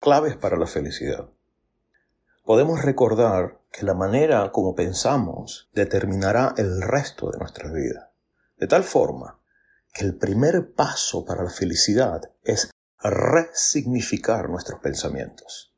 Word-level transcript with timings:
claves 0.00 0.36
para 0.36 0.56
la 0.56 0.66
felicidad. 0.66 1.28
Podemos 2.44 2.82
recordar 2.82 3.60
que 3.70 3.84
la 3.84 3.94
manera 3.94 4.50
como 4.50 4.74
pensamos 4.74 5.68
determinará 5.74 6.54
el 6.56 6.80
resto 6.80 7.30
de 7.30 7.38
nuestra 7.38 7.70
vida. 7.70 8.10
De 8.56 8.66
tal 8.66 8.82
forma 8.82 9.38
que 9.92 10.04
el 10.04 10.16
primer 10.16 10.72
paso 10.72 11.24
para 11.24 11.44
la 11.44 11.50
felicidad 11.50 12.22
es 12.42 12.70
resignificar 13.02 14.48
nuestros 14.48 14.80
pensamientos. 14.80 15.74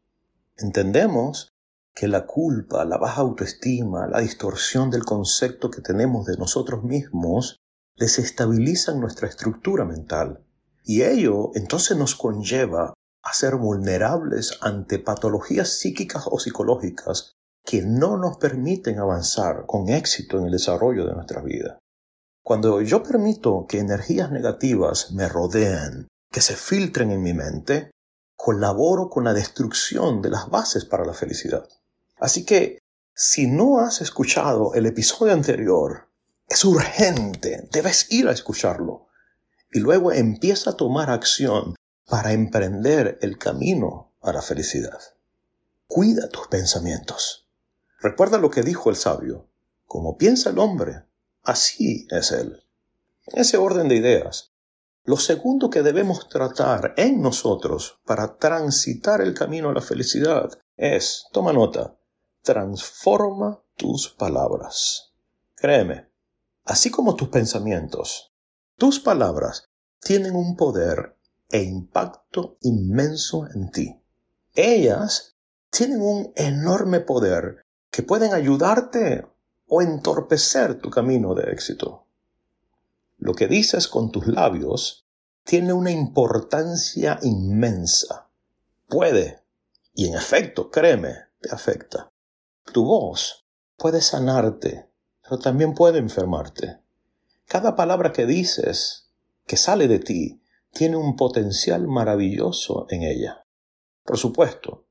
Entendemos 0.56 1.52
que 1.94 2.08
la 2.08 2.24
culpa, 2.24 2.84
la 2.84 2.98
baja 2.98 3.20
autoestima, 3.22 4.06
la 4.06 4.20
distorsión 4.20 4.90
del 4.90 5.04
concepto 5.04 5.70
que 5.70 5.82
tenemos 5.82 6.26
de 6.26 6.36
nosotros 6.36 6.84
mismos 6.84 7.60
desestabilizan 7.96 9.00
nuestra 9.00 9.28
estructura 9.28 9.84
mental 9.84 10.44
y 10.84 11.02
ello 11.02 11.50
entonces 11.54 11.96
nos 11.96 12.14
conlleva 12.14 12.94
a 13.22 13.32
ser 13.32 13.56
vulnerables 13.56 14.58
ante 14.60 14.98
patologías 14.98 15.68
psíquicas 15.78 16.24
o 16.26 16.38
psicológicas 16.38 17.36
que 17.64 17.82
no 17.82 18.16
nos 18.16 18.38
permiten 18.38 18.98
avanzar 18.98 19.64
con 19.66 19.88
éxito 19.88 20.38
en 20.38 20.46
el 20.46 20.52
desarrollo 20.52 21.06
de 21.06 21.14
nuestra 21.14 21.40
vida. 21.42 21.78
Cuando 22.42 22.82
yo 22.82 23.02
permito 23.04 23.66
que 23.68 23.78
energías 23.78 24.32
negativas 24.32 25.12
me 25.12 25.28
rodeen, 25.28 26.08
que 26.30 26.40
se 26.40 26.56
filtren 26.56 27.12
en 27.12 27.22
mi 27.22 27.34
mente, 27.34 27.92
colaboro 28.34 29.08
con 29.08 29.22
la 29.22 29.32
destrucción 29.32 30.20
de 30.20 30.30
las 30.30 30.50
bases 30.50 30.84
para 30.84 31.04
la 31.04 31.14
felicidad. 31.14 31.68
Así 32.18 32.44
que, 32.44 32.78
si 33.14 33.46
no 33.46 33.78
has 33.78 34.00
escuchado 34.00 34.74
el 34.74 34.86
episodio 34.86 35.32
anterior, 35.32 36.08
es 36.48 36.64
urgente, 36.64 37.68
debes 37.70 38.10
ir 38.10 38.26
a 38.26 38.32
escucharlo. 38.32 39.06
Y 39.70 39.78
luego 39.78 40.10
empieza 40.10 40.70
a 40.70 40.76
tomar 40.76 41.10
acción 41.10 41.76
para 42.12 42.34
emprender 42.34 43.16
el 43.22 43.38
camino 43.38 44.12
a 44.20 44.34
la 44.34 44.42
felicidad. 44.42 45.00
Cuida 45.86 46.28
tus 46.28 46.46
pensamientos. 46.46 47.48
Recuerda 48.00 48.36
lo 48.36 48.50
que 48.50 48.60
dijo 48.60 48.90
el 48.90 48.96
sabio. 48.96 49.48
Como 49.86 50.18
piensa 50.18 50.50
el 50.50 50.58
hombre, 50.58 51.06
así 51.42 52.06
es 52.10 52.32
él. 52.32 52.64
En 53.28 53.40
ese 53.40 53.56
orden 53.56 53.88
de 53.88 53.94
ideas, 53.94 54.52
lo 55.04 55.16
segundo 55.16 55.70
que 55.70 55.80
debemos 55.80 56.28
tratar 56.28 56.92
en 56.98 57.22
nosotros 57.22 57.98
para 58.04 58.36
transitar 58.36 59.22
el 59.22 59.32
camino 59.32 59.70
a 59.70 59.72
la 59.72 59.80
felicidad 59.80 60.50
es, 60.76 61.24
toma 61.32 61.54
nota, 61.54 61.96
transforma 62.42 63.62
tus 63.74 64.10
palabras. 64.10 65.14
Créeme, 65.54 66.10
así 66.66 66.90
como 66.90 67.16
tus 67.16 67.30
pensamientos, 67.30 68.34
tus 68.76 69.00
palabras 69.00 69.70
tienen 69.98 70.36
un 70.36 70.56
poder 70.58 71.16
e 71.52 71.62
impacto 71.62 72.56
inmenso 72.62 73.46
en 73.54 73.70
ti. 73.70 74.00
Ellas 74.54 75.36
tienen 75.70 76.02
un 76.02 76.32
enorme 76.34 77.00
poder 77.00 77.62
que 77.90 78.02
pueden 78.02 78.32
ayudarte 78.32 79.26
o 79.68 79.82
entorpecer 79.82 80.80
tu 80.80 80.90
camino 80.90 81.34
de 81.34 81.52
éxito. 81.52 82.06
Lo 83.18 83.34
que 83.34 83.46
dices 83.46 83.86
con 83.86 84.10
tus 84.10 84.26
labios 84.26 85.06
tiene 85.44 85.72
una 85.72 85.90
importancia 85.90 87.18
inmensa. 87.22 88.28
Puede, 88.88 89.42
y 89.94 90.08
en 90.08 90.14
efecto, 90.14 90.70
créeme, 90.70 91.14
te 91.40 91.54
afecta. 91.54 92.10
Tu 92.72 92.84
voz 92.84 93.46
puede 93.76 94.00
sanarte, 94.00 94.90
pero 95.22 95.38
también 95.38 95.74
puede 95.74 95.98
enfermarte. 95.98 96.80
Cada 97.46 97.76
palabra 97.76 98.12
que 98.12 98.26
dices, 98.26 99.10
que 99.46 99.56
sale 99.56 99.88
de 99.88 99.98
ti, 99.98 100.41
tiene 100.72 100.96
un 100.96 101.16
potencial 101.16 101.86
maravilloso 101.86 102.86
en 102.88 103.02
ella. 103.02 103.44
Por 104.04 104.18
supuesto, 104.18 104.86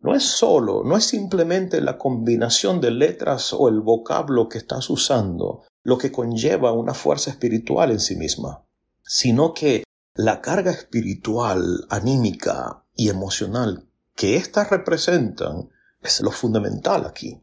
no 0.00 0.14
es 0.14 0.24
solo, 0.24 0.82
no 0.84 0.96
es 0.96 1.04
simplemente 1.04 1.80
la 1.80 1.98
combinación 1.98 2.80
de 2.80 2.90
letras 2.90 3.52
o 3.52 3.68
el 3.68 3.80
vocablo 3.80 4.48
que 4.48 4.58
estás 4.58 4.90
usando 4.90 5.62
lo 5.82 5.98
que 5.98 6.12
conlleva 6.12 6.72
una 6.72 6.94
fuerza 6.94 7.30
espiritual 7.30 7.90
en 7.90 8.00
sí 8.00 8.16
misma, 8.16 8.66
sino 9.02 9.54
que 9.54 9.84
la 10.14 10.40
carga 10.40 10.70
espiritual, 10.70 11.86
anímica 11.88 12.84
y 12.94 13.08
emocional 13.08 13.88
que 14.14 14.36
éstas 14.36 14.68
representan 14.70 15.70
es 16.02 16.20
lo 16.20 16.30
fundamental 16.30 17.06
aquí. 17.06 17.42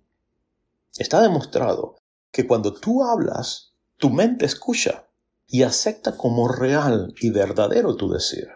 Está 0.98 1.22
demostrado 1.22 1.96
que 2.32 2.46
cuando 2.46 2.74
tú 2.74 3.04
hablas, 3.04 3.74
tu 3.98 4.10
mente 4.10 4.46
escucha 4.46 5.07
y 5.48 5.64
acepta 5.64 6.18
como 6.18 6.48
real 6.48 7.14
y 7.20 7.30
verdadero 7.30 7.96
tu 7.96 8.10
decir. 8.10 8.50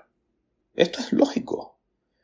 Esto 0.74 1.00
es 1.00 1.14
lógico. 1.14 1.80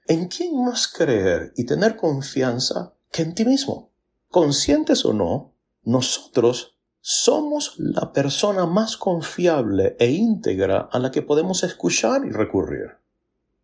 ¿En 0.08 0.28
quién 0.28 0.64
más 0.64 0.88
creer 0.88 1.54
y 1.56 1.66
tener 1.66 1.96
confianza 1.96 2.94
que 3.12 3.24
en 3.24 3.34
ti 3.34 3.46
mismo? 3.46 3.92
Conscientes 4.30 5.06
o 5.06 5.14
no, 5.14 5.54
nosotros 5.84 6.78
somos 7.00 7.76
la 7.78 8.12
persona 8.12 8.66
más 8.66 8.98
confiable 8.98 9.96
e 10.00 10.12
íntegra 10.12 10.90
a 10.92 11.00
la 11.00 11.12
que 11.12 11.22
podemos 11.22 11.64
escuchar 11.64 12.26
y 12.26 12.32
recurrir. 12.32 12.98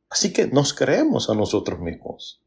Así 0.10 0.32
que 0.32 0.48
nos 0.48 0.74
creemos 0.74 1.30
a 1.30 1.36
nosotros 1.36 1.80
mismos. 1.80 2.42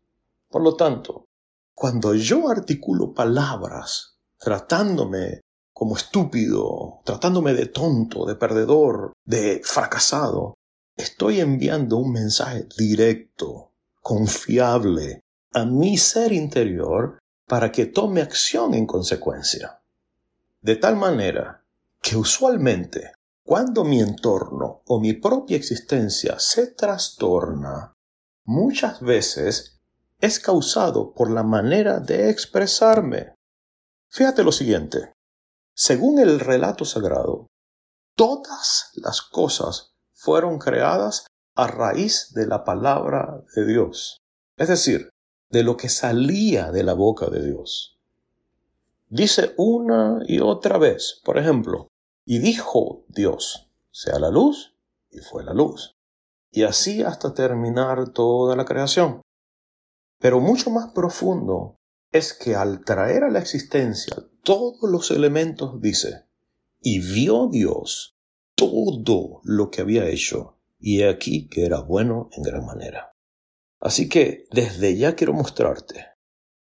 Por 0.49 0.63
lo 0.63 0.77
tanto, 0.77 1.27
cuando 1.75 2.15
yo 2.15 2.49
articulo 2.49 3.13
palabras 3.13 4.17
tratándome 4.39 5.41
como 5.77 5.95
estúpido, 5.95 7.03
tratándome 7.05 7.53
de 7.53 7.67
tonto, 7.67 8.25
de 8.25 8.35
perdedor, 8.35 9.13
de 9.27 9.61
fracasado, 9.63 10.55
estoy 10.97 11.41
enviando 11.41 11.99
un 11.99 12.13
mensaje 12.13 12.67
directo, 12.79 13.73
confiable, 14.01 15.21
a 15.53 15.67
mi 15.67 15.99
ser 15.99 16.33
interior 16.33 17.19
para 17.47 17.73
que 17.73 17.85
tome 17.85 18.23
acción 18.23 18.73
en 18.73 18.87
consecuencia. 18.87 19.83
De 20.63 20.77
tal 20.77 20.97
manera 20.97 21.63
que 22.01 22.17
usualmente 22.17 23.13
cuando 23.45 23.85
mi 23.85 24.01
entorno 24.01 24.81
o 24.87 24.99
mi 24.99 25.13
propia 25.13 25.59
existencia 25.59 26.39
se 26.39 26.69
trastorna, 26.69 27.93
muchas 28.47 29.03
veces 29.03 29.79
es 30.23 30.41
causado 30.41 31.13
por 31.13 31.31
la 31.31 31.43
manera 31.43 32.01
de 32.01 32.31
expresarme. 32.31 33.35
Fíjate 34.09 34.43
lo 34.43 34.53
siguiente. 34.53 35.16
Según 35.79 36.19
el 36.21 36.41
relato 36.41 36.87
sagrado, 36.87 37.49
todas 38.15 38.93
las 38.95 39.21
cosas 39.21 39.93
fueron 40.15 40.59
creadas 40.59 41.27
a 41.55 41.67
raíz 41.67 42.33
de 42.33 42.47
la 42.47 42.65
palabra 42.65 43.45
de 43.55 43.67
Dios, 43.67 44.17
es 44.57 44.69
decir, 44.69 45.11
de 45.51 45.63
lo 45.63 45.77
que 45.77 45.91
salía 45.91 46.73
de 46.73 46.83
la 46.83 46.95
boca 46.95 47.27
de 47.27 47.45
Dios. 47.45 47.99
Dice 49.11 49.53
una 49.59 50.21
y 50.27 50.41
otra 50.41 50.79
vez, 50.79 51.21
por 51.23 51.37
ejemplo, 51.37 51.89
y 52.25 52.39
dijo 52.39 53.05
Dios, 53.09 53.69
sea 53.91 54.19
la 54.19 54.31
luz, 54.31 54.75
y 55.11 55.19
fue 55.19 55.45
la 55.45 55.53
luz. 55.53 55.95
Y 56.51 56.63
así 56.63 57.03
hasta 57.03 57.35
terminar 57.35 58.09
toda 58.15 58.57
la 58.57 58.65
creación. 58.65 59.21
Pero 60.19 60.41
mucho 60.41 60.71
más 60.71 60.91
profundo 60.93 61.77
es 62.17 62.33
que 62.33 62.55
al 62.55 62.85
traer 62.85 63.25
a 63.25 63.31
la 63.31 63.39
existencia 63.39 64.17
todos 64.43 64.91
los 64.91 65.11
elementos, 65.11 65.81
dice, 65.81 66.25
y 66.81 67.01
vio 67.01 67.49
Dios 67.49 68.17
todo 68.55 69.41
lo 69.45 69.71
que 69.71 69.83
había 69.83 70.09
hecho, 70.09 70.59
y 70.79 71.03
he 71.03 71.09
aquí 71.09 71.49
que 71.49 71.67
era 71.67 71.81
bueno 71.81 72.31
en 72.33 72.43
gran 72.43 72.65
manera. 72.65 73.13
Así 73.81 74.09
que 74.09 74.47
desde 74.51 74.97
ya 74.97 75.15
quiero 75.15 75.33
mostrarte 75.33 76.07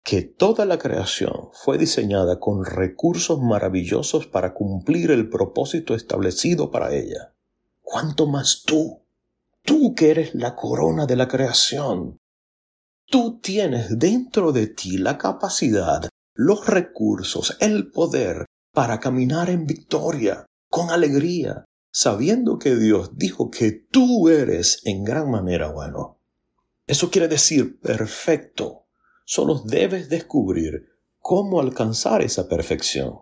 que 0.03 0.21
toda 0.21 0.65
la 0.65 0.77
creación 0.77 1.49
fue 1.53 1.77
diseñada 1.77 2.39
con 2.39 2.65
recursos 2.65 3.39
maravillosos 3.39 4.27
para 4.27 4.53
cumplir 4.53 5.11
el 5.11 5.29
propósito 5.29 5.93
establecido 5.95 6.71
para 6.71 6.93
ella. 6.93 7.33
¿Cuánto 7.81 8.27
más 8.27 8.63
tú? 8.65 9.03
Tú 9.63 9.93
que 9.93 10.11
eres 10.11 10.33
la 10.33 10.55
corona 10.55 11.05
de 11.05 11.15
la 11.15 11.27
creación. 11.27 12.17
Tú 13.11 13.41
tienes 13.41 13.99
dentro 13.99 14.53
de 14.53 14.67
ti 14.67 14.97
la 14.97 15.17
capacidad 15.17 16.07
los 16.33 16.65
recursos, 16.65 17.57
el 17.59 17.91
poder 17.91 18.45
para 18.73 19.01
caminar 19.01 19.49
en 19.49 19.67
victoria, 19.67 20.45
con 20.69 20.91
alegría, 20.91 21.65
sabiendo 21.91 22.57
que 22.57 22.77
Dios 22.77 23.17
dijo 23.17 23.51
que 23.51 23.73
tú 23.73 24.29
eres 24.29 24.79
en 24.85 25.03
gran 25.03 25.29
manera 25.29 25.69
bueno. 25.73 26.19
Eso 26.87 27.11
quiere 27.11 27.27
decir 27.27 27.81
perfecto. 27.81 28.85
Solo 29.25 29.61
debes 29.65 30.07
descubrir 30.07 30.87
cómo 31.19 31.59
alcanzar 31.59 32.21
esa 32.21 32.47
perfección. 32.47 33.19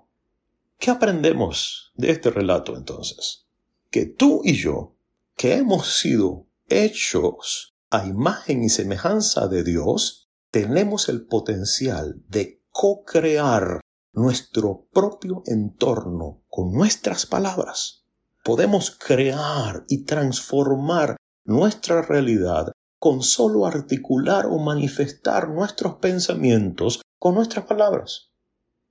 ¿Qué 0.77 0.91
aprendemos 0.91 1.93
de 1.95 2.11
este 2.11 2.29
relato 2.29 2.77
entonces? 2.77 3.47
Que 3.89 4.05
tú 4.05 4.41
y 4.43 4.53
yo, 4.53 4.93
que 5.35 5.55
hemos 5.55 5.97
sido 5.97 6.45
hechos 6.67 7.73
a 7.91 8.05
imagen 8.05 8.63
y 8.63 8.69
semejanza 8.69 9.47
de 9.47 9.63
Dios, 9.63 10.29
tenemos 10.51 11.09
el 11.09 11.25
potencial 11.25 12.23
de 12.27 12.63
co-crear 12.69 13.81
nuestro 14.13 14.87
propio 14.91 15.43
entorno 15.45 16.43
con 16.49 16.71
nuestras 16.71 17.25
palabras. 17.25 18.05
Podemos 18.43 18.91
crear 18.91 19.85
y 19.87 20.05
transformar 20.05 21.17
nuestra 21.43 22.01
realidad 22.01 22.71
con 22.97 23.23
solo 23.23 23.65
articular 23.65 24.45
o 24.45 24.59
manifestar 24.59 25.49
nuestros 25.49 25.95
pensamientos 25.95 27.01
con 27.17 27.35
nuestras 27.35 27.65
palabras. 27.65 28.31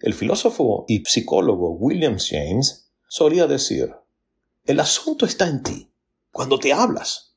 El 0.01 0.15
filósofo 0.15 0.85
y 0.89 1.05
psicólogo 1.05 1.73
William 1.73 2.19
James 2.19 2.91
solía 3.09 3.47
decir, 3.47 3.95
el 4.65 4.81
asunto 4.81 5.27
está 5.27 5.49
en 5.49 5.63
ti, 5.63 5.93
cuando 6.31 6.59
te 6.59 6.73
hablas. 6.73 7.28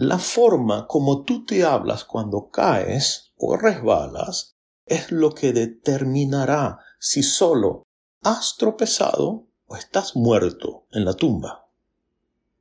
La 0.00 0.20
forma 0.20 0.86
como 0.86 1.24
tú 1.24 1.44
te 1.44 1.64
hablas 1.64 2.04
cuando 2.04 2.50
caes 2.50 3.32
o 3.36 3.56
resbalas 3.56 4.54
es 4.86 5.10
lo 5.10 5.34
que 5.34 5.52
determinará 5.52 6.78
si 7.00 7.24
solo 7.24 7.82
has 8.22 8.56
tropezado 8.56 9.48
o 9.66 9.74
estás 9.74 10.14
muerto 10.14 10.86
en 10.92 11.04
la 11.04 11.14
tumba. 11.14 11.66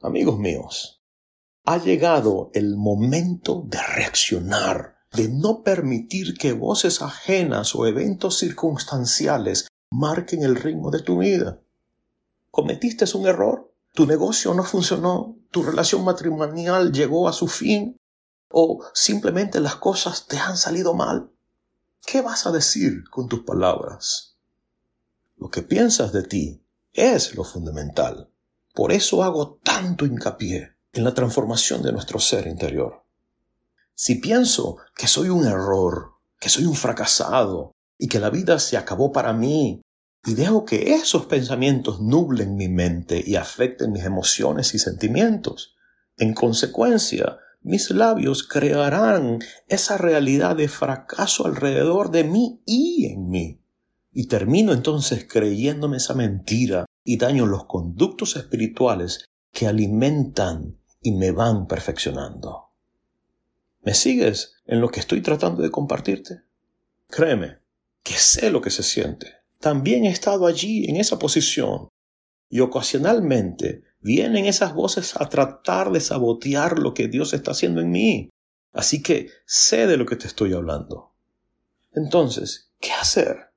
Amigos 0.01 0.39
míos, 0.39 1.03
ha 1.65 1.77
llegado 1.77 2.49
el 2.55 2.75
momento 2.75 3.63
de 3.67 3.83
reaccionar, 3.83 4.97
de 5.13 5.29
no 5.29 5.61
permitir 5.61 6.39
que 6.39 6.53
voces 6.53 7.03
ajenas 7.03 7.75
o 7.75 7.85
eventos 7.85 8.39
circunstanciales 8.39 9.67
marquen 9.91 10.41
el 10.41 10.55
ritmo 10.55 10.89
de 10.89 11.03
tu 11.03 11.19
vida. 11.19 11.61
¿Cometiste 12.49 13.05
un 13.15 13.27
error? 13.27 13.71
¿Tu 13.93 14.07
negocio 14.07 14.55
no 14.55 14.63
funcionó? 14.63 15.36
¿Tu 15.57 15.63
relación 15.63 16.03
matrimonial 16.03 16.91
llegó 16.91 17.27
a 17.27 17.33
su 17.33 17.47
fin? 17.47 17.97
¿O 18.51 18.85
simplemente 18.93 19.59
las 19.59 19.77
cosas 19.77 20.27
te 20.27 20.37
han 20.37 20.55
salido 20.55 20.93
mal? 20.93 21.31
¿Qué 22.05 22.21
vas 22.21 22.45
a 22.45 22.51
decir 22.51 23.09
con 23.09 23.27
tus 23.27 23.39
palabras? 23.39 24.35
Lo 25.35 25.49
que 25.49 25.63
piensas 25.63 26.13
de 26.13 26.21
ti 26.21 26.63
es 26.93 27.33
lo 27.33 27.43
fundamental. 27.43 28.29
Por 28.75 28.91
eso 28.91 29.23
hago 29.23 29.59
tanto 29.63 30.05
hincapié 30.05 30.75
en 30.93 31.03
la 31.03 31.15
transformación 31.15 31.81
de 31.81 31.91
nuestro 31.91 32.19
ser 32.19 32.45
interior. 32.45 33.03
Si 33.95 34.13
pienso 34.13 34.77
que 34.95 35.07
soy 35.07 35.29
un 35.29 35.47
error, 35.47 36.17
que 36.39 36.49
soy 36.49 36.65
un 36.65 36.75
fracasado 36.75 37.71
y 37.97 38.09
que 38.09 38.19
la 38.19 38.29
vida 38.29 38.59
se 38.59 38.77
acabó 38.77 39.11
para 39.11 39.33
mí, 39.33 39.81
y 40.27 40.35
dejo 40.35 40.65
que 40.65 40.93
esos 40.93 41.25
pensamientos 41.25 42.01
nublen 42.01 42.57
mi 42.57 42.67
mente 42.67 43.23
y 43.25 43.37
afecten 43.37 43.93
mis 43.93 44.03
emociones 44.03 44.75
y 44.75 44.79
sentimientos, 44.79 45.77
en 46.17 46.33
consecuencia, 46.33 47.37
mis 47.61 47.91
labios 47.91 48.43
crearán 48.43 49.39
esa 49.67 49.97
realidad 49.97 50.57
de 50.57 50.67
fracaso 50.67 51.45
alrededor 51.45 52.11
de 52.11 52.25
mí 52.25 52.61
y 52.65 53.05
en 53.05 53.29
mí. 53.29 53.61
Y 54.11 54.27
termino 54.27 54.73
entonces 54.73 55.25
creyéndome 55.29 55.97
esa 55.97 56.13
mentira 56.13 56.85
y 57.05 57.17
daño 57.17 57.45
los 57.45 57.65
conductos 57.65 58.35
espirituales 58.35 59.29
que 59.53 59.65
alimentan 59.65 60.77
y 61.01 61.13
me 61.13 61.31
van 61.31 61.67
perfeccionando. 61.67 62.71
¿Me 63.81 63.93
sigues 63.93 64.57
en 64.65 64.81
lo 64.81 64.89
que 64.89 64.99
estoy 64.99 65.21
tratando 65.21 65.61
de 65.61 65.71
compartirte? 65.71 66.41
Créeme, 67.07 67.59
que 68.03 68.15
sé 68.15 68.49
lo 68.49 68.59
que 68.59 68.71
se 68.71 68.83
siente. 68.83 69.36
También 69.59 70.05
he 70.05 70.09
estado 70.09 70.45
allí 70.45 70.85
en 70.89 70.97
esa 70.97 71.17
posición 71.17 71.89
y 72.49 72.59
ocasionalmente 72.59 73.83
vienen 73.99 74.45
esas 74.45 74.73
voces 74.73 75.15
a 75.19 75.27
tratar 75.27 75.91
de 75.91 75.99
sabotear 75.99 76.79
lo 76.79 76.93
que 76.93 77.07
Dios 77.07 77.33
está 77.33 77.51
haciendo 77.51 77.81
en 77.81 77.91
mí. 77.91 78.29
Así 78.71 79.01
que 79.01 79.29
sé 79.45 79.87
de 79.87 79.97
lo 79.97 80.05
que 80.05 80.15
te 80.15 80.27
estoy 80.27 80.53
hablando. 80.53 81.15
Entonces, 81.91 82.71
¿qué 82.79 82.91
hacer? 82.91 83.51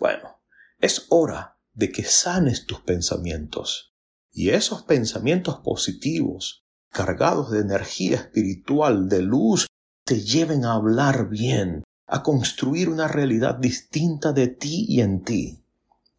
Bueno, 0.00 0.40
es 0.80 1.06
hora 1.08 1.58
de 1.72 1.92
que 1.92 2.02
sanes 2.02 2.66
tus 2.66 2.80
pensamientos. 2.80 3.94
Y 4.32 4.50
esos 4.50 4.82
pensamientos 4.82 5.60
positivos, 5.60 6.64
cargados 6.90 7.50
de 7.50 7.60
energía 7.60 8.16
espiritual, 8.16 9.08
de 9.08 9.22
luz, 9.22 9.66
te 10.04 10.20
lleven 10.20 10.64
a 10.64 10.74
hablar 10.74 11.28
bien, 11.28 11.84
a 12.08 12.22
construir 12.22 12.88
una 12.88 13.06
realidad 13.06 13.56
distinta 13.56 14.32
de 14.32 14.48
ti 14.48 14.86
y 14.88 15.02
en 15.02 15.22
ti. 15.22 15.62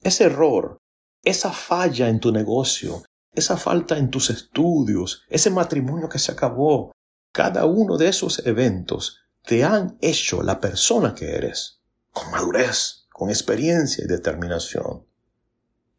Ese 0.02 0.26
error, 0.26 0.78
esa 1.24 1.52
falla 1.52 2.08
en 2.10 2.20
tu 2.20 2.32
negocio, 2.32 3.04
esa 3.34 3.58
falta 3.58 3.98
en 3.98 4.10
tus 4.12 4.30
estudios, 4.30 5.24
ese 5.30 5.50
matrimonio 5.50 6.08
que 6.08 6.20
se 6.20 6.32
acabó, 6.32 6.92
cada 7.32 7.66
uno 7.66 7.98
de 7.98 8.08
esos 8.08 8.46
eventos 8.46 9.18
te 9.44 9.64
han 9.64 9.98
hecho 10.02 10.44
la 10.44 10.60
persona 10.60 11.16
que 11.16 11.36
eres, 11.36 11.80
con 12.12 12.30
madurez, 12.32 13.08
con 13.12 13.30
experiencia 13.30 14.04
y 14.06 14.08
determinación. 14.08 15.06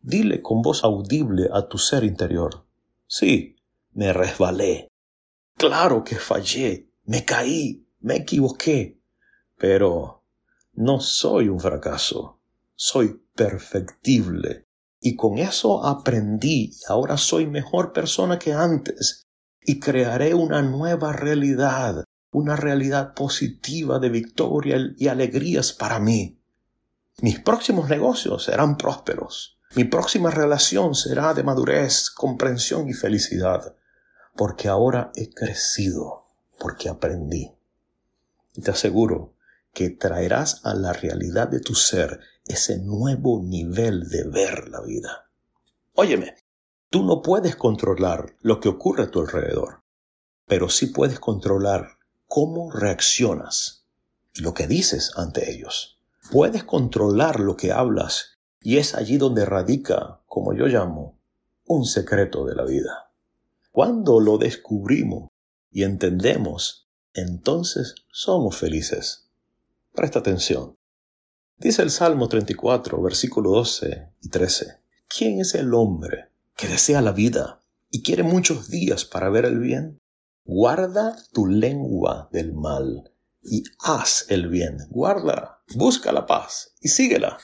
Dile 0.01 0.41
con 0.41 0.63
voz 0.63 0.85
audible 0.85 1.49
a 1.53 1.69
tu 1.69 1.79
ser 1.79 2.05
interior, 2.05 2.65
sí, 3.07 3.57
me 3.93 4.13
resbalé. 4.13 4.89
Claro 5.57 6.05
que 6.05 6.17
fallé, 6.17 6.91
me 7.05 7.25
caí, 7.25 7.87
me 8.01 8.17
equivoqué, 8.17 9.00
pero 9.61 10.25
no 10.73 11.01
soy 11.01 11.51
un 11.51 11.61
fracaso, 11.61 12.41
soy 12.75 13.23
perfectible 13.37 14.67
y 14.99 15.17
con 15.17 15.37
eso 15.37 15.85
aprendí 15.85 16.73
y 16.73 16.81
ahora 16.89 17.19
soy 17.19 17.47
mejor 17.47 17.93
persona 17.93 18.39
que 18.39 18.55
antes 18.55 19.27
y 19.61 19.79
crearé 19.79 20.33
una 20.33 20.63
nueva 20.63 21.13
realidad, 21.13 22.05
una 22.33 22.57
realidad 22.57 23.13
positiva 23.13 23.99
de 23.99 24.09
victoria 24.09 24.79
y 24.97 25.09
alegrías 25.09 25.75
para 25.75 26.01
mí. 26.01 26.41
Mis 27.21 27.39
próximos 27.39 27.91
negocios 27.91 28.45
serán 28.45 28.79
prósperos. 28.79 29.59
Mi 29.77 29.85
próxima 29.85 30.31
relación 30.31 30.95
será 30.95 31.35
de 31.35 31.43
madurez, 31.43 32.09
comprensión 32.09 32.89
y 32.89 32.95
felicidad, 32.95 33.77
porque 34.35 34.69
ahora 34.69 35.13
he 35.15 35.29
crecido, 35.29 36.25
porque 36.59 36.89
aprendí. 36.89 37.53
Y 38.55 38.63
te 38.63 38.71
aseguro 38.71 39.35
que 39.73 39.91
traerás 39.91 40.65
a 40.65 40.75
la 40.75 40.93
realidad 40.93 41.49
de 41.49 41.61
tu 41.61 41.75
ser 41.75 42.21
ese 42.45 42.79
nuevo 42.79 43.43
nivel 43.43 44.09
de 44.09 44.25
ver 44.25 44.69
la 44.69 44.81
vida. 44.83 45.31
Óyeme, 45.95 46.37
tú 46.89 47.05
no 47.05 47.23
puedes 47.23 47.57
controlar 47.57 48.37
lo 48.41 48.61
que 48.61 48.69
ocurre 48.69 49.05
a 49.05 49.11
tu 49.11 49.21
alrededor, 49.21 49.83
pero 50.47 50.69
sí 50.69 50.87
puedes 50.87 51.21
controlar 51.21 51.99
cómo 52.27 52.71
reaccionas 52.71 53.87
y 54.35 54.43
lo 54.43 54.55
que 54.55 54.67
dices 54.67 55.13
ante 55.17 55.51
ellos. 55.53 55.99
Puedes 56.31 56.65
controlar 56.65 57.41
lo 57.41 57.57
que 57.57 57.73
hablas 57.73 58.39
y 58.61 58.77
es 58.77 58.95
allí 58.95 59.17
donde 59.17 59.45
radica, 59.45 60.21
como 60.27 60.55
yo 60.55 60.67
llamo, 60.67 61.19
un 61.67 61.85
secreto 61.85 62.45
de 62.47 62.55
la 62.55 62.65
vida. 62.65 63.13
Cuando 63.73 64.21
lo 64.21 64.39
descubrimos 64.39 65.31
y 65.71 65.85
entendemos, 65.85 66.89
entonces 67.15 67.95
somos 68.11 68.57
felices. 68.57 69.30
Presta 69.93 70.21
atención. 70.21 70.77
Dice 71.57 71.83
el 71.83 71.91
Salmo 71.91 72.29
34, 72.29 73.03
versículo 73.03 73.51
12 73.51 74.15
y 74.23 74.29
13. 74.31 74.81
¿Quién 75.09 75.41
es 75.41 75.55
el 75.55 75.75
hombre 75.75 76.31
que 76.57 76.69
desea 76.69 77.03
la 77.03 77.13
vida 77.13 77.61
y 77.91 78.03
quiere 78.03 78.23
muchos 78.23 78.71
días 78.71 79.05
para 79.05 79.29
ver 79.29 79.45
el 79.45 79.59
bien? 79.59 80.01
Guarda 80.45 81.17
tu 81.33 81.47
lengua 81.47 82.29
del 82.33 82.55
mal 82.55 83.13
y 83.43 83.65
haz 83.81 84.27
el 84.29 84.49
bien. 84.49 84.79
Guarda, 84.91 85.63
busca 85.75 86.13
la 86.13 86.25
paz 86.25 86.75
y 86.81 86.89
síguela. 86.89 87.39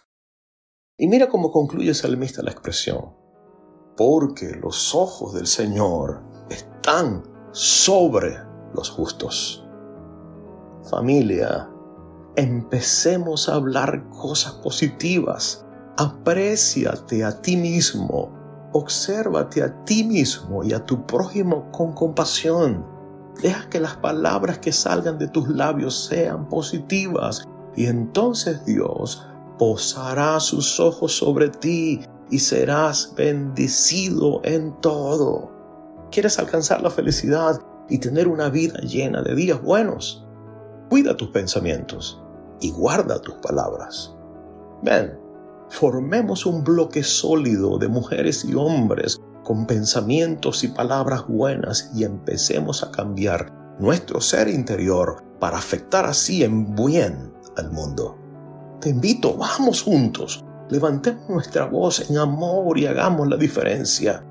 Y 0.96 1.08
mira 1.08 1.28
cómo 1.28 1.50
concluye 1.50 1.90
el 1.90 1.94
salmista 1.94 2.42
la 2.42 2.52
expresión. 2.52 3.14
Porque 3.96 4.52
los 4.62 4.94
ojos 4.94 5.34
del 5.34 5.46
Señor 5.46 6.22
están 6.48 7.22
sobre 7.52 8.38
los 8.74 8.88
justos. 8.90 9.62
Familia, 10.88 11.68
empecemos 12.36 13.48
a 13.48 13.54
hablar 13.54 14.08
cosas 14.10 14.52
positivas. 14.52 15.64
Apréciate 15.96 17.24
a 17.24 17.40
ti 17.40 17.56
mismo. 17.56 18.32
Obsérvate 18.72 19.62
a 19.62 19.84
ti 19.84 20.04
mismo 20.04 20.62
y 20.62 20.72
a 20.72 20.84
tu 20.84 21.06
prójimo 21.06 21.70
con 21.72 21.92
compasión. 21.92 22.84
Deja 23.42 23.68
que 23.68 23.80
las 23.80 23.96
palabras 23.96 24.58
que 24.58 24.72
salgan 24.72 25.18
de 25.18 25.28
tus 25.28 25.48
labios 25.48 26.06
sean 26.06 26.48
positivas 26.48 27.46
y 27.74 27.86
entonces 27.86 28.64
Dios 28.64 29.26
posará 29.58 30.40
sus 30.40 30.78
ojos 30.80 31.16
sobre 31.16 31.48
ti 31.48 32.02
y 32.30 32.38
serás 32.38 33.14
bendecido 33.16 34.40
en 34.44 34.78
todo. 34.80 35.50
¿Quieres 36.10 36.38
alcanzar 36.38 36.82
la 36.82 36.90
felicidad? 36.90 37.60
y 37.88 37.98
tener 37.98 38.28
una 38.28 38.48
vida 38.48 38.80
llena 38.80 39.22
de 39.22 39.34
días 39.34 39.62
buenos. 39.62 40.24
Cuida 40.88 41.16
tus 41.16 41.28
pensamientos 41.28 42.20
y 42.60 42.70
guarda 42.70 43.20
tus 43.20 43.34
palabras. 43.36 44.14
Ven, 44.82 45.18
formemos 45.68 46.46
un 46.46 46.64
bloque 46.64 47.02
sólido 47.02 47.78
de 47.78 47.88
mujeres 47.88 48.44
y 48.44 48.54
hombres 48.54 49.20
con 49.44 49.66
pensamientos 49.66 50.64
y 50.64 50.68
palabras 50.68 51.26
buenas 51.28 51.90
y 51.94 52.04
empecemos 52.04 52.82
a 52.82 52.90
cambiar 52.90 53.52
nuestro 53.78 54.20
ser 54.20 54.48
interior 54.48 55.22
para 55.38 55.58
afectar 55.58 56.04
así 56.04 56.42
en 56.42 56.74
bien 56.74 57.32
al 57.56 57.70
mundo. 57.70 58.18
Te 58.80 58.90
invito, 58.90 59.36
vamos 59.36 59.82
juntos, 59.82 60.44
levantemos 60.68 61.28
nuestra 61.28 61.66
voz 61.66 62.10
en 62.10 62.18
amor 62.18 62.78
y 62.78 62.86
hagamos 62.86 63.28
la 63.28 63.36
diferencia. 63.36 64.24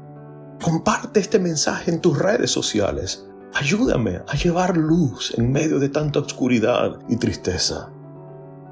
Comparte 0.62 1.20
este 1.20 1.40
mensaje 1.40 1.92
en 1.92 2.02
tus 2.02 2.18
redes 2.18 2.52
sociales. 2.52 3.26
Ayúdame 3.54 4.22
a 4.28 4.36
llevar 4.36 4.76
luz 4.76 5.34
en 5.38 5.52
medio 5.52 5.80
de 5.80 5.90
tanta 5.90 6.20
oscuridad 6.20 7.00
y 7.08 7.16
tristeza. 7.16 7.90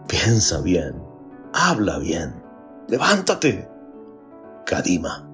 Piensa 0.07 0.61
bien, 0.61 1.01
habla 1.53 1.97
bien, 1.99 2.33
levántate. 2.87 3.67
Kadima. 4.65 5.32